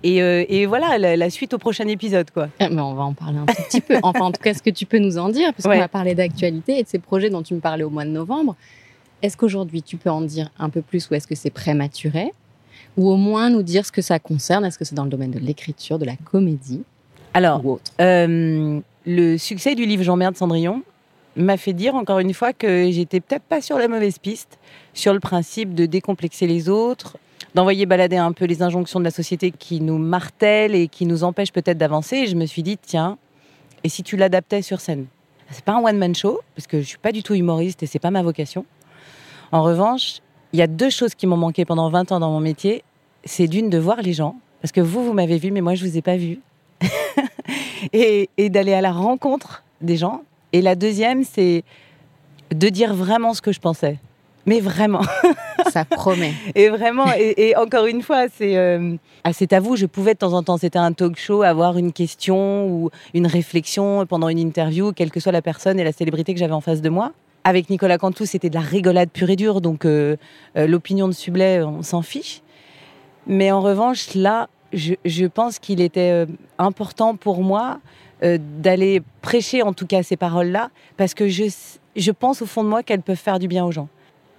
[0.06, 2.50] Euh, et, voilà, la, suite au prochain épisode, quoi.
[2.60, 3.98] Ah, mais on va en parler un petit peu.
[4.04, 6.16] Enfin, en tout cas, ce que tu peux nous en dire, parce qu'on va parler
[6.16, 8.56] d'actualité et de ces projets dont tu me parlais au mois de novembre.
[9.22, 12.32] Est-ce qu'aujourd'hui, tu peux en dire un peu plus ou est-ce que c'est prématuré?
[12.98, 14.66] Ou au moins nous dire ce que ça concerne?
[14.66, 16.84] Est-ce que c'est dans le domaine de l'écriture, de la comédie
[17.34, 17.62] Alors,
[18.00, 20.84] euh, le succès du livre J'emmerde Cendrillon
[21.44, 24.60] m'a fait dire encore une fois que j'étais peut-être pas sur la mauvaise piste,
[24.94, 27.18] sur le principe de décomplexer les autres,
[27.56, 31.24] d'envoyer balader un peu les injonctions de la société qui nous martèlent et qui nous
[31.24, 32.18] empêchent peut-être d'avancer.
[32.18, 33.18] Et je me suis dit, tiens,
[33.84, 35.06] et si tu l'adaptais sur scène?
[35.52, 38.00] C'est pas un one-man show, parce que je suis pas du tout humoriste et c'est
[38.00, 38.66] pas ma vocation.
[39.52, 40.20] En revanche,
[40.54, 42.84] il y a deux choses qui m'ont manqué pendant 20 ans dans mon métier.
[43.24, 45.86] C'est d'une, de voir les gens, parce que vous, vous m'avez vu, mais moi, je
[45.86, 46.40] vous ai pas vu.
[47.94, 50.24] et, et d'aller à la rencontre des gens.
[50.54, 51.64] Et la deuxième, c'est
[52.52, 53.98] de dire vraiment ce que je pensais.
[54.46, 55.02] Mais vraiment.
[55.72, 56.34] Ça promet.
[56.56, 59.76] et vraiment, et, encore une fois, c'est euh, ah, c'est à vous.
[59.76, 63.28] Je pouvais de temps en temps, c'était un talk show, avoir une question ou une
[63.28, 66.62] réflexion pendant une interview, quelle que soit la personne et la célébrité que j'avais en
[66.62, 67.12] face de moi.
[67.44, 70.16] Avec Nicolas Cantou, c'était de la rigolade pure et dure, donc euh,
[70.58, 72.42] euh, l'opinion de Sublet, on s'en fiche.
[73.28, 76.26] Mais en revanche, là, je, je pense qu'il était
[76.58, 77.80] important pour moi
[78.22, 81.46] d'aller prêcher en tout cas ces paroles-là, parce que je,
[81.96, 83.88] je pense au fond de moi qu'elles peuvent faire du bien aux gens.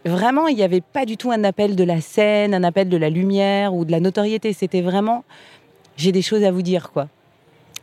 [0.04, 2.96] Vraiment, il n'y avait pas du tout un appel de la scène, un appel de
[2.96, 4.52] la lumière ou de la notoriété.
[4.54, 5.24] C'était vraiment,
[5.96, 7.08] j'ai des choses à vous dire, quoi.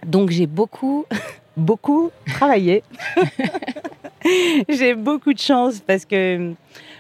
[0.06, 1.06] Donc j'ai beaucoup,
[1.58, 2.84] beaucoup travaillé.
[4.70, 6.54] j'ai beaucoup de chance parce que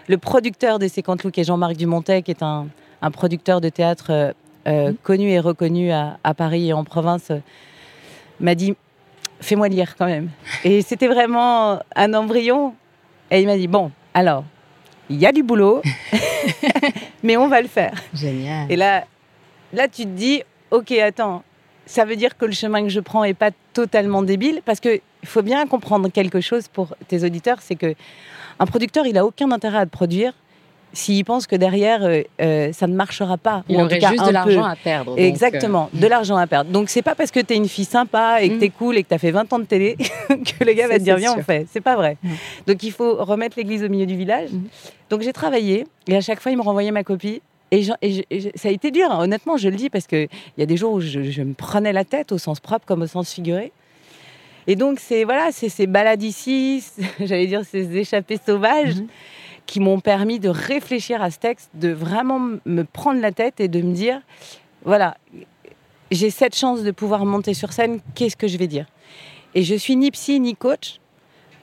[0.07, 2.67] le producteur de Sécantlou, qui est Jean-Marc Dumontet, qui est un,
[3.11, 4.33] producteur de théâtre euh,
[4.67, 4.95] euh, mmh.
[5.01, 7.31] connu et reconnu à, Paris et en province,
[8.39, 8.75] m'a dit
[9.39, 10.29] fais-moi lire quand même.
[10.63, 12.75] Et c'était vraiment un embryon.
[13.31, 14.43] Et il m'a dit bon, alors,
[15.09, 15.81] il y a du boulot,
[17.23, 17.93] mais on va le faire.
[18.13, 18.71] Génial.
[18.71, 19.05] Et là,
[19.73, 21.43] là, tu te dis, ok, attends,
[21.85, 25.01] ça veut dire que le chemin que je prends est pas totalement débile, parce qu'il
[25.25, 27.95] faut bien comprendre quelque chose pour tes auditeurs, c'est que
[28.59, 30.33] un producteur, il a aucun intérêt à te produire
[30.93, 33.63] s'il pense que derrière, euh, euh, ça ne marchera pas.
[33.69, 35.17] Il aurait juste de l'argent à perdre.
[35.17, 35.99] Exactement, euh.
[35.99, 36.71] de l'argent à perdre.
[36.71, 38.59] Donc, c'est pas parce que tu es une fille sympa et que mm.
[38.59, 39.95] tu es cool et que tu as fait 20 ans de télé
[40.29, 41.67] que le gars va te dire viens, on fait.
[41.71, 42.17] C'est pas vrai.
[42.65, 44.51] Donc, il faut remettre l'église au milieu du village.
[44.51, 44.63] Mm.
[45.09, 47.41] Donc, j'ai travaillé et à chaque fois, il me renvoyait ma copie.
[47.69, 49.19] Et, ça a été dur, hein.
[49.19, 52.05] honnêtement, je le dis, parce qu'il y a des jours où je, me prenais la
[52.05, 53.73] tête au sens propre comme au sens figuré.
[54.67, 56.85] Et donc, c'est voilà, ces balades ici,
[57.19, 58.95] j'allais dire ces échappées sauvages.
[59.67, 63.67] Qui m'ont permis de réfléchir à ce texte, de vraiment me prendre la tête et
[63.67, 64.21] de me dire,
[64.83, 65.17] voilà,
[66.09, 68.87] j'ai cette chance de pouvoir monter sur scène, qu'est-ce que je vais dire?
[69.53, 70.99] Et je suis ni psy ni coach,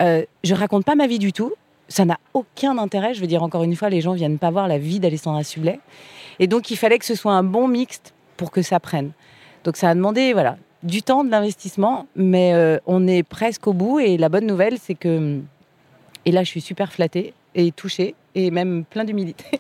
[0.03, 1.53] euh, je raconte pas ma vie du tout,
[1.89, 4.69] ça n'a aucun intérêt, je veux dire encore une fois, les gens viennent pas voir
[4.69, 5.81] la vie d'Alessandra Sublet,
[6.39, 9.13] et donc il fallait que ce soit un bon mixte pour que ça prenne.
[9.65, 13.73] Donc ça a demandé, voilà, du temps, de l'investissement, mais euh, on est presque au
[13.73, 15.41] bout, et la bonne nouvelle, c'est que,
[16.27, 19.45] et là je suis super flattée, et touché et même plein d'humilité.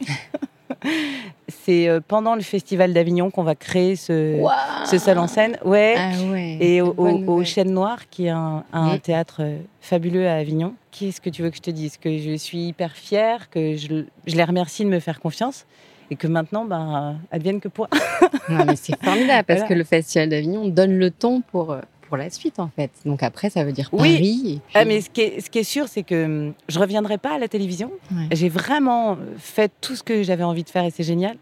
[1.48, 4.42] c'est euh, pendant le festival d'Avignon qu'on va créer ce,
[4.84, 5.58] ce seul en scène.
[5.64, 5.94] Ouais.
[5.96, 9.00] Ah ouais et au, au, Chêne Noir, qui est un, un mm.
[9.00, 10.74] théâtre euh, fabuleux à Avignon.
[10.90, 11.96] Qu'est-ce que tu veux que je te dise?
[11.96, 15.66] Que je suis hyper fière, que je, je les remercie de me faire confiance
[16.10, 17.88] et que maintenant, ben, advienne que pour.
[18.48, 21.80] non, mais c'est formidable parce que le Festival d'Avignon donne le ton pour, euh,
[22.14, 22.92] pour la suite, en fait.
[23.04, 24.18] Donc après, ça veut dire Paris.
[24.20, 27.18] Oui, ah, mais ce qui est, ce qui est sûr, c'est que hum, je reviendrai
[27.18, 27.90] pas à la télévision.
[28.30, 31.36] J'ai vraiment fait tout ce que j'avais envie de faire et c'est génial.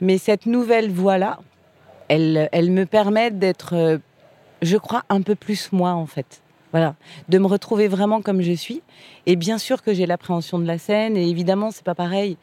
[0.00, 1.40] Mais cette nouvelle voie-là,
[2.08, 3.98] elle, elle me permet d'être, euh,
[4.62, 6.40] je crois, un peu plus moi, en fait.
[6.72, 6.94] Voilà,
[7.28, 8.80] de me retrouver vraiment comme je suis.
[9.26, 12.38] Et bien sûr que j'ai l'appréhension de la scène, et évidemment, c'est pas pareil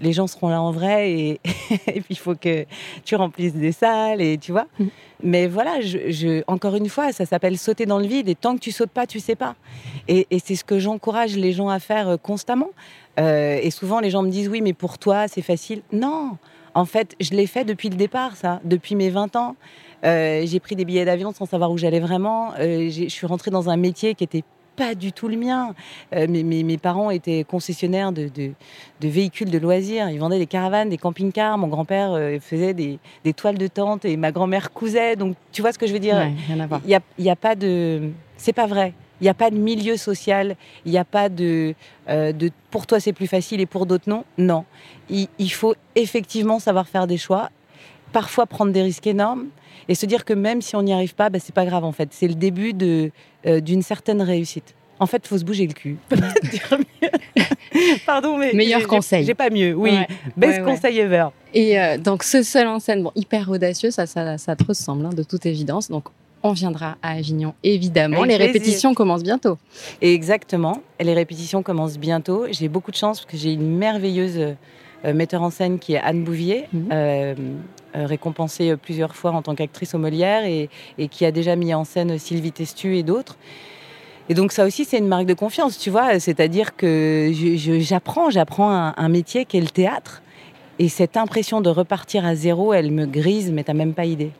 [0.00, 1.40] les gens seront là en vrai et,
[1.86, 2.64] puis il faut que
[3.04, 4.66] tu remplisses des salles et tu vois.
[4.78, 4.86] Mm.
[5.22, 8.60] Mais voilà, je, encore une fois, ça s'appelle sauter dans le vide et tant que
[8.60, 9.54] tu sautes pas, tu sais pas.
[10.08, 12.70] Et, c'est ce que j'encourage les gens à faire euh, constamment.
[13.18, 15.82] Euh, et souvent, les gens me disent oui, mais pour toi, c'est facile.
[15.92, 16.38] Non,
[16.74, 19.56] en fait, je l'ai fait depuis le départ, ça, depuis mes 20 ans.
[20.04, 22.54] Euh, j'ai pris des billets d'avion sans savoir où j'allais vraiment.
[22.58, 24.44] je suis rentrée dans un métier qui était
[24.76, 25.74] pas du tout le mien.
[26.14, 28.30] Euh, mes, parents étaient concessionnaires de,
[29.00, 30.08] véhicules de loisirs.
[30.08, 31.58] Ils vendaient des caravanes, des camping-cars.
[31.58, 32.98] Mon grand-père euh, faisait des,
[33.36, 35.16] toiles de tente et ma grand-mère cousait.
[35.16, 36.30] Donc, tu vois ce que je veux dire?
[36.48, 36.56] Il
[36.86, 38.10] n'y a, y a pas de.
[38.36, 38.94] C'est pas vrai.
[39.20, 40.56] Il n'y a pas de milieu social,
[40.86, 41.74] il n'y a pas de,
[42.08, 44.24] euh, de pour toi c'est plus facile et pour d'autres non.
[44.38, 44.64] Non.
[45.10, 47.50] Il, faut effectivement savoir faire des choix,
[48.12, 49.48] parfois prendre des risques énormes
[49.88, 51.92] et se dire que même si on n'y arrive pas, bah, c'est pas grave en
[51.92, 52.08] fait.
[52.12, 53.10] C'est le début de,
[53.46, 54.74] euh, d'une certaine réussite.
[54.98, 55.96] En fait, il faut se bouger le cul.
[58.06, 59.24] Pardon, mais meilleur conseil.
[59.24, 59.74] J'ai pas mieux.
[59.74, 59.92] Oui,
[60.36, 61.28] best conseil ever.
[61.54, 65.06] Et euh, donc ce seul en scène, bon, hyper audacieux, ça, ça, ça te ressemble,
[65.06, 65.88] hein, de toute évidence.
[65.88, 66.04] Donc
[66.42, 68.24] on viendra à Avignon, évidemment.
[68.24, 69.58] les répétitions commencent bientôt.
[70.00, 70.82] Exactement.
[70.98, 72.46] Les répétitions commencent bientôt.
[72.50, 74.54] J'ai beaucoup de chance parce que j'ai une merveilleuse
[75.04, 77.58] metteur en scène qui est Anne Bouvier, mhm.
[77.94, 81.84] récompensée plusieurs fois en tant qu'actrice au Molière et, et, qui a déjà mis en
[81.84, 83.36] scène Sylvie Testu et d'autres.
[84.30, 86.20] Et donc ça aussi, c'est une marque de confiance, tu vois.
[86.20, 87.32] C'est-à-dire que
[87.80, 90.22] j'apprends, j'apprends un, métier qui est le théâtre.
[90.78, 94.30] Et cette impression de repartir à zéro, elle me grise, mais t'as même pas idée.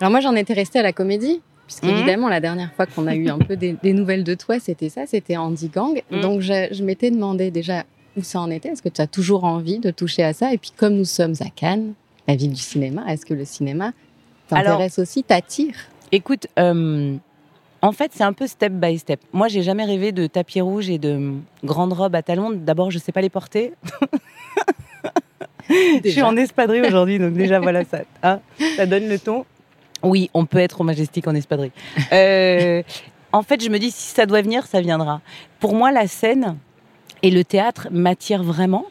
[0.00, 1.40] Alors moi, j'en étais restée à la comédie.
[1.68, 2.30] Puisqu'évidemment, mmh.
[2.30, 5.36] la dernière fois qu'on a eu un peu des, nouvelles de toi, c'était ça, c'était
[5.36, 6.02] Andy Gang.
[6.10, 6.20] Mmh.
[6.20, 7.84] Donc, je, m'étais demandé déjà
[8.16, 8.70] où ça en était?
[8.70, 10.52] Est-ce que tu as toujours envie de toucher à ça?
[10.52, 11.94] Et puis, comme nous sommes à Cannes,
[12.28, 13.92] la ville du cinéma, est-ce que le cinéma
[14.48, 15.74] t'intéresse aussi, t'attire?
[16.12, 17.16] Écoute, euh,
[17.80, 19.20] en fait, c'est un peu step by step.
[19.32, 21.32] Moi, j'ai jamais rêvé de tapis rouge et de
[21.64, 22.50] grandes robes à talons.
[22.50, 23.72] D'abord, je sais pas les porter.
[25.70, 28.00] je suis en espadrille aujourd'hui, donc déjà voilà ça.
[28.22, 28.40] Hein,
[28.76, 29.44] ça donne le ton.
[30.02, 31.72] Oui, on peut être au majestique en espadrille.
[32.12, 32.82] Euh,
[33.32, 35.20] en fait, je me dis si ça doit venir, ça viendra.
[35.58, 36.56] Pour moi, la scène
[37.22, 38.86] et le théâtre m'attirent vraiment.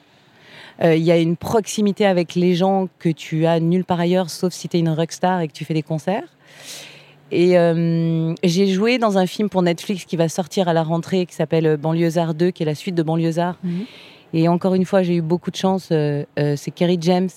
[0.84, 4.30] Euh, il y a une proximité avec les gens que tu as nulle part ailleurs,
[4.30, 6.28] sauf si tu es une rockstar et que tu fais des concerts.
[7.32, 11.26] Et euh, j'ai joué dans un film pour Netflix qui va sortir à la rentrée,
[11.26, 13.58] qui s'appelle Banlieusard 2, qui est la suite de Banlieusard.
[13.64, 13.86] Mhm.
[14.34, 15.90] Et encore une fois, j'ai eu beaucoup de chance.
[15.92, 17.30] Euh, euh, c'est Kerry James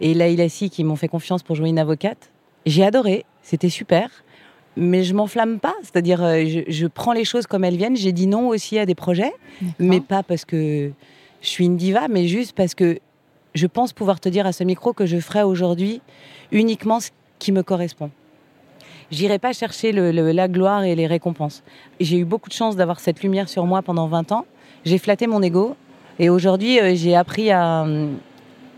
[0.00, 2.30] et Laïla Si qui m'ont fait confiance pour jouer une avocate.
[2.66, 4.10] J'ai adoré, c'était super.
[4.76, 7.96] Mais je m'enflamme pas, c'est-à-dire je, prends les choses comme elles viennent.
[7.96, 9.32] J'ai dit non aussi à des projets,
[9.78, 10.90] mais pas parce que
[11.40, 12.98] je suis une diva, mais juste parce que
[13.54, 16.00] je pense pouvoir te dire à ce micro que je ferai aujourd'hui
[16.50, 18.10] uniquement ce qui me correspond
[19.10, 21.62] j'irai pas chercher la gloire et les récompenses.
[22.00, 24.46] J'ai eu beaucoup de chance d'avoir cette lumière sur moi pendant 20 ans.
[24.84, 25.76] J'ai flatté mon ego
[26.18, 27.86] et aujourd'hui euh, j'ai appris à,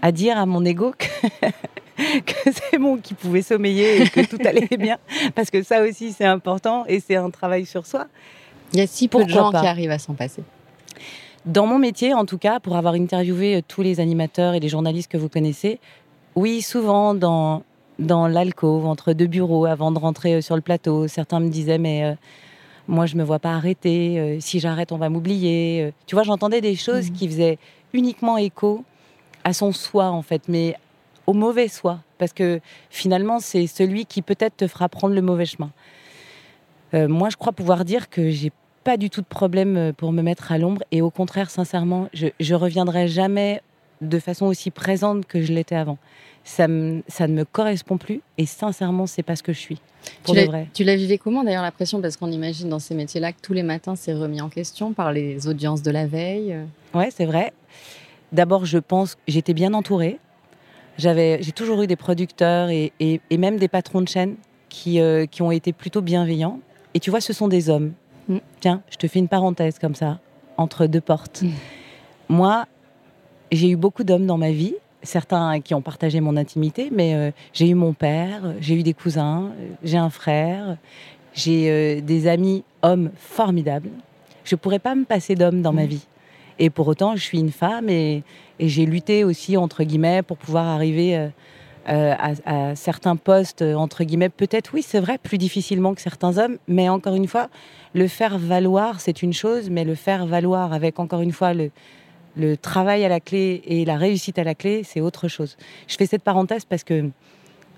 [0.03, 1.07] à, dire à mon ego que,
[2.45, 4.99] c'est bon, qu'il pouvait sommeiller et que tout allait bien.
[5.35, 8.07] Parce que ça aussi c'est important et c'est un travail sur soi.
[8.73, 10.43] Il y a si peu de gens qui arrivent à s'en passer.
[11.45, 14.69] Dans mon métier, en tout cas, pour avoir interviewé euh, tous les animateurs et les
[14.69, 15.79] journalistes que vous connaissez,
[16.35, 17.63] oui, souvent dans
[17.99, 21.09] dans l'alcôve, entre deux bureaux, avant de rentrer euh, sur le plateau.
[21.09, 22.15] Certains me disaient, mais euh,
[22.89, 24.19] moi, je me vois pas arrêter.
[24.19, 25.93] Euh, si j'arrête, on va m'oublier.
[26.07, 27.15] Tu vois, j'entendais des choses mmh.
[27.15, 27.59] qui faisaient
[27.93, 28.85] uniquement écho
[29.45, 30.77] à son soi, en fait, mais
[31.27, 32.01] au mauvais soi.
[32.19, 32.61] Parce que
[32.91, 35.71] finalement, c'est celui qui peut-être te fera prendre le mauvais chemin.
[36.93, 38.53] moi, je crois pouvoir dire que j'ai
[38.85, 40.83] pas du tout de problème pour me mettre à l'ombre.
[40.93, 43.61] Et au contraire, sincèrement, je, je reviendrai jamais
[44.01, 45.99] de façon aussi présente que je l'étais avant
[46.47, 46.67] ça,
[47.09, 49.81] ça ne me correspond plus et sincèrement, c'est pas ce que je suis.
[50.23, 50.69] Pour tu, vrai.
[50.73, 52.01] tu l'as vécu comment d'ailleurs la pression?
[52.01, 55.12] Parce qu'on imagine dans ces métiers-là que tous les matins c'est remis en question par
[55.12, 56.53] les audiences de la veille.
[56.53, 56.65] Euh.
[56.95, 57.53] Ouais, c'est vrai.
[58.33, 60.19] D'abord, je pense que j'étais bien entourée.
[60.99, 64.37] J'avais, j'ai toujours eu des producteurs et, et, même des patrons de chaîne
[64.69, 66.61] qui, euh, qui ont été plutôt bienveillants.
[66.95, 67.93] Et tu vois, ce sont des hommes.
[68.29, 68.39] Mm.
[68.61, 70.21] Tiens, je te fais une parenthèse comme ça,
[70.57, 71.43] entre deux portes.
[71.43, 71.51] Mm.
[72.29, 72.67] Moi,
[73.53, 77.31] j'ai eu beaucoup d'hommes dans ma vie certains qui ont partagé mon intimité, mais euh,
[77.53, 80.77] j'ai eu mon père, j'ai eu des cousins, j'ai un frère,
[81.33, 83.91] j'ai euh, des amis hommes formidables.
[84.45, 85.89] Je ne pourrais pas me passer d'hommes dans ma mmh.
[85.89, 86.07] vie.
[86.59, 88.23] Et pour autant, je suis une femme et,
[88.59, 91.29] j'ai lutté aussi, entre guillemets, pour pouvoir arriver euh,
[91.87, 96.57] à, à, certains postes, entre guillemets, peut-être, oui, c'est vrai, plus difficilement que certains hommes,
[96.66, 97.51] mais encore une fois,
[97.95, 101.71] le faire valoir, c'est une chose, mais le faire valoir avec, encore une fois, le,
[102.37, 105.57] le travail à la clé et la réussite à la clé, c'est autre chose.
[105.88, 107.11] Je fais cette parenthèse parce que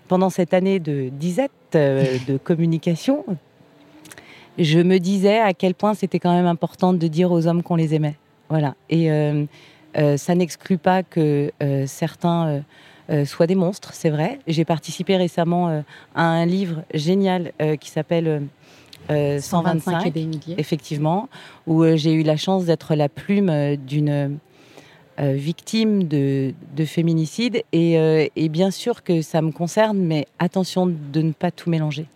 [0.09, 3.25] pendant cette année de disette, euh, de communication,
[4.59, 7.77] je me disais à quel point c'était quand même important de dire aux hommes qu'on
[7.77, 8.17] les aimait.
[8.49, 8.75] Voilà.
[8.91, 9.47] Et euh,
[10.17, 11.53] ça n'exclut pas que
[11.87, 12.63] certains
[13.25, 14.39] soient des monstres, c'est vrai.
[14.47, 15.83] J'ai participé récemment
[16.15, 18.43] à un livre génial qui s'appelle
[19.09, 20.13] 125,
[20.59, 21.29] effectivement,
[21.67, 24.39] où j'ai eu la chance d'être la plume d'une
[25.19, 26.53] victime de,
[26.85, 27.63] féminicide.
[27.73, 32.07] Et, et, bien sûr que ça me concerne, mais attention de ne pas tout mélanger.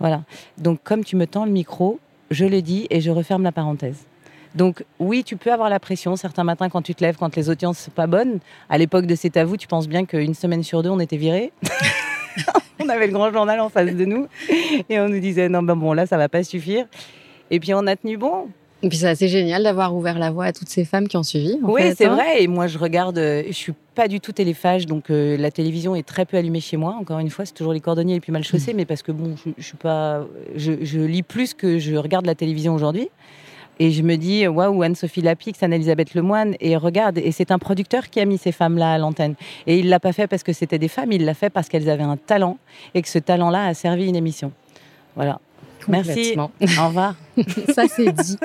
[0.00, 0.24] Voilà.
[0.58, 1.98] Donc, comme tu me tends le micro,
[2.30, 4.06] je le dis et je referme la parenthèse.
[4.54, 7.50] Donc oui, tu peux avoir la pression certains matins quand tu te lèves, quand les
[7.50, 8.38] audiences sont pas bonnes.
[8.68, 11.16] À l'époque de C'est à vous, tu penses bien qu'une semaine sur deux, on était
[11.16, 11.52] virés.
[12.84, 14.26] on avait le grand journal en face de nous
[14.88, 16.86] et on nous disait non ben bon là ça va pas suffire.
[17.50, 18.48] Et puis on a tenu bon.
[18.82, 21.22] Et puis c'est assez génial d'avoir ouvert la voie à toutes ces femmes qui ont
[21.22, 21.58] suivi.
[21.62, 22.14] oui, c'est hein.
[22.14, 22.42] vrai.
[22.42, 23.16] Et moi, je regarde.
[23.16, 26.60] Euh, je suis pas du tout téléphage, donc euh, la télévision est très peu allumée
[26.60, 26.94] chez moi.
[27.00, 28.76] Encore une fois, c'est toujours les cordonniers les plus mal chaussés, mm.
[28.76, 30.26] mais parce que bon, je, je suis pas.
[30.54, 33.08] Je, lis plus que je regarde la télévision aujourd'hui.
[33.80, 38.08] Et je me dis, waouh, Anne-Sophie Lapix, Anne-Elisabeth Lemoine, et regarde, et c'est un producteur
[38.08, 39.34] qui a mis ces femmes-là à l'antenne.
[39.66, 41.88] Et il l'a pas fait parce que c'était des femmes, il l'a fait parce qu'elles
[41.90, 42.58] avaient un talent,
[42.94, 44.52] et que ce talent-là a servi une émission.
[45.16, 45.40] Voilà.
[45.88, 46.34] Merci.
[46.38, 47.14] Au revoir.
[47.74, 48.38] Ça, c'est dit.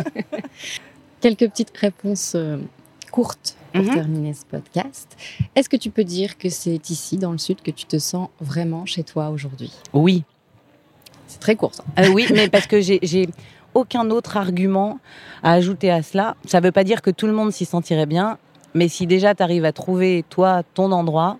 [1.21, 2.57] Quelques petites réponses euh,
[3.11, 3.93] courtes pour mhm.
[3.93, 5.15] terminer ce podcast.
[5.55, 8.29] Est-ce que tu peux dire que c'est ici, dans le Sud, que tu te sens
[8.39, 9.71] vraiment chez toi aujourd'hui?
[9.93, 10.23] Oui.
[11.27, 11.71] C'est très court.
[11.99, 13.29] Euh, oui, mais parce que j'ai
[13.73, 14.99] aucun autre argument
[15.43, 16.35] à ajouter à cela.
[16.45, 18.37] Ça ne veut pas dire que tout le monde s'y sentirait bien,
[18.73, 21.37] mais si déjà tu arrives à trouver, toi, ton endroit,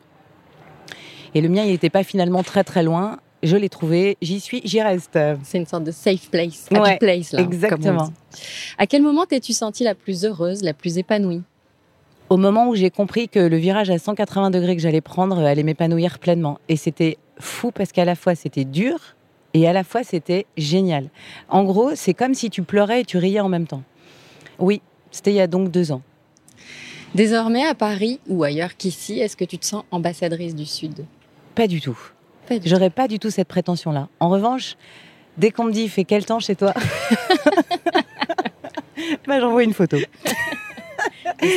[1.35, 4.61] et le mien, il n'était pas finalement très très loin, je l'ai trouvé, j'y suis,
[4.65, 5.17] j'y reste.
[5.43, 7.41] C'est une sorte de safe place, happy place là.
[7.41, 8.11] Exactement.
[8.77, 11.41] À quel moment t'es-tu sentie la plus heureuse, la plus épanouie?
[12.29, 15.63] Au moment où j'ai compris que le virage à 180 degrés que j'allais prendre allait
[15.63, 16.59] m'épanouir pleinement.
[16.67, 18.97] Et c'était fou parce qu'à la fois c'était dur
[19.53, 21.09] et à la fois c'était génial.
[21.49, 23.83] En gros, c'est comme si tu pleurais et tu riais en même temps.
[24.57, 24.81] Oui,
[25.11, 26.01] c'était il y a donc deux ans.
[27.15, 31.05] Désormais à Paris ou ailleurs qu'ici, est-ce que tu te sens ambassadrice du Sud?
[31.55, 31.97] Pas du tout.
[32.65, 34.07] J'aurais pas du tout cette prétention-là.
[34.19, 34.75] En revanche,
[35.37, 36.73] dès qu'on me dit fait quel temps chez toi?
[39.27, 39.97] Bah, J'envoie une photo.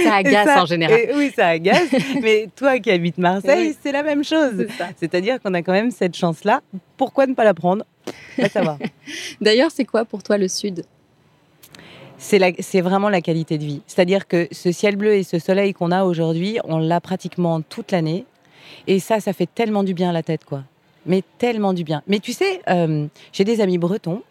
[0.04, 1.00] ça agace en général.
[1.14, 1.88] oui, ça agace.
[2.22, 4.66] mais toi qui habites Marseille, c'est la même chose.
[4.96, 6.60] C'est-à-dire qu'on a quand même cette chance-là.
[6.96, 7.84] Pourquoi ne pas la prendre?
[8.50, 8.78] Ça va.
[9.40, 10.84] D'ailleurs, c'est quoi pour toi le Sud?
[12.18, 13.82] C'est vraiment la qualité de vie.
[13.86, 17.90] C'est-à-dire que ce ciel bleu et ce soleil qu'on a aujourd'hui, on l'a pratiquement toute
[17.90, 18.24] l'année.
[18.86, 20.62] Et ça, ça fait tellement du bien à la tête, quoi
[21.06, 22.02] mais tellement du bien.
[22.06, 24.22] Mais tu sais, euh, j'ai des amis bretons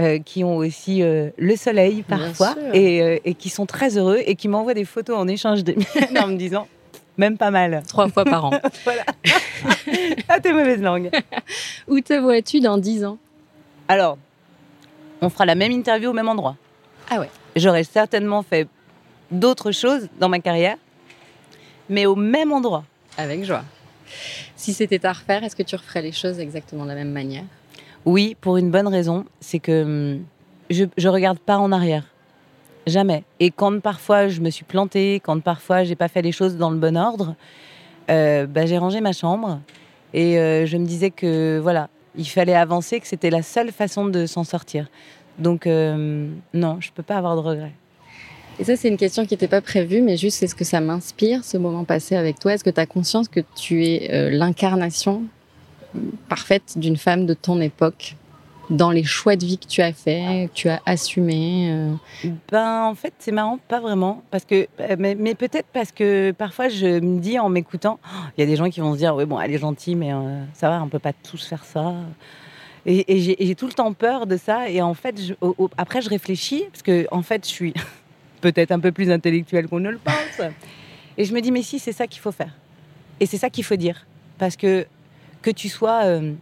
[0.00, 4.48] euh, qui ont aussi euh, le soleil parfois et, qui sont très heureux et qui
[4.48, 5.74] m'envoient des photos en échange de
[6.18, 6.68] en me disant
[7.18, 7.82] même pas mal.
[7.86, 8.50] Trois fois par an.
[8.84, 9.04] voilà.
[10.28, 11.10] ah, t'es mauvaise langue.
[11.88, 13.18] Où te vois-tu dans dix ans?
[13.88, 14.16] Alors,
[15.20, 16.56] on fera la même interview au même endroit.
[17.10, 17.28] Ah ouais.
[17.54, 18.66] J'aurais certainement fait
[19.30, 20.76] d'autres choses dans ma carrière,
[21.88, 22.84] mais au même endroit.
[23.18, 23.64] Avec joie.
[24.56, 27.44] Si c'était à refaire, est-ce que tu referais les choses exactement de la même manière?
[28.04, 29.82] Oui, pour une bonne raison, c'est que
[30.16, 30.24] hum,
[30.70, 32.04] je, ne regarde pas en arrière.
[32.86, 33.22] Jamais.
[33.38, 36.70] Et quand parfois je me suis plantée, quand parfois j'ai pas fait les choses dans
[36.70, 37.36] le bon ordre,
[38.10, 39.60] euh, bah, j'ai rangé ma chambre
[40.14, 44.06] et euh, je me disais que voilà, il fallait avancer, que c'était la seule façon
[44.06, 44.88] de s'en sortir.
[45.38, 47.72] Donc euh, non, je peux pas avoir de regrets.
[48.58, 51.42] Et ça, c'est une question qui n'était pas prévue, mais juste, est-ce que ça m'inspire,
[51.42, 52.52] ce moment passé avec toi?
[52.52, 55.22] Est-ce que tu as conscience que tu es l'incarnation
[56.28, 58.16] parfaite d'une femme de ton époque
[58.70, 61.92] dans les choix de vie que tu as fait, que tu as assumé euh?
[62.50, 66.68] Ben en fait c'est marrant, pas vraiment, parce que euh, mais, peut-être parce que parfois
[66.68, 67.98] je me dis en m'écoutant,
[68.36, 70.12] il y a des gens qui vont se dire oui bon elle est gentille mais
[70.54, 71.94] ça va on peut pas tous faire ça.
[72.84, 75.14] Et, j'ai tout le temps peur de ça et en fait
[75.76, 77.74] après je réfléchis parce que en fait je suis
[78.40, 80.48] peut-être un peu plus intellectuel qu'on ne le pense.
[81.16, 82.54] Et je me dis, mais si, c'est ça qu'il faut faire.
[83.20, 84.06] Et c'est ça qu'il faut dire.
[84.38, 84.86] Parce que
[85.42, 86.32] que tu sois euh,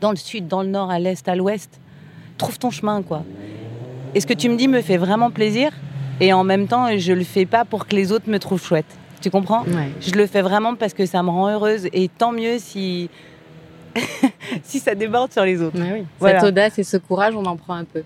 [0.00, 1.80] dans le sud, dans le nord, à l'est, à l'ouest,
[2.36, 3.24] trouve ton chemin, quoi.
[4.14, 5.72] Et ce que tu me dis me fait vraiment plaisir.
[6.20, 8.86] Et en même temps, je le fais pas pour que les autres me trouvent chouette.
[9.20, 9.64] Tu comprends?
[10.00, 11.88] Je le fais vraiment parce que ça me rend heureuse.
[11.92, 13.10] Et tant mieux si,
[14.62, 15.78] si ça déborde sur les autres.
[15.80, 16.04] oui.
[16.20, 18.02] Cette audace et ce courage, on en prend un peu.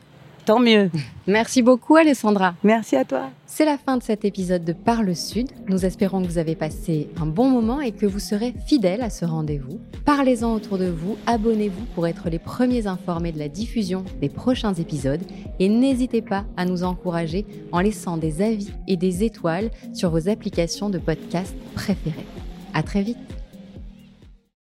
[0.49, 0.91] Tant mieux.
[1.27, 2.55] Merci beaucoup Alessandra.
[2.65, 3.29] Merci à toi.
[3.45, 5.51] C'est la fin de cet épisode de Parle Sud.
[5.69, 9.11] Nous espérons que vous avez passé un bon moment et que vous serez fidèles à
[9.11, 9.79] ce rendez-vous.
[10.07, 14.73] Parlez-en autour de vous, abonnez-vous pour être les premiers informés de la diffusion des prochains
[14.73, 15.21] épisodes
[15.59, 20.31] et n'hésitez pas à nous encourager en laissant des avis et des étoiles sur vos
[20.31, 22.25] applications de podcast préférées.
[22.73, 23.38] À très vite.